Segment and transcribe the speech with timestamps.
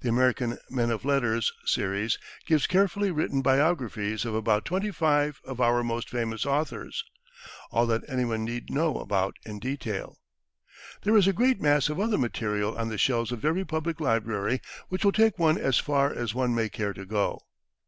[0.00, 5.60] The "American Men of Letters" series gives carefully written biographies of about twenty five of
[5.60, 7.04] our most famous authors
[7.70, 10.18] all that anyone need know about in detail.
[11.02, 14.60] There is a great mass of other material on the shelves of every public library,
[14.88, 17.44] which will take one as far as one may care to go.